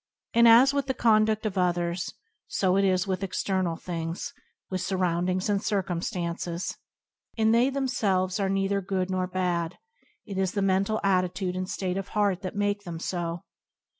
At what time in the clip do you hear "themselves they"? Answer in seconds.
7.51-8.43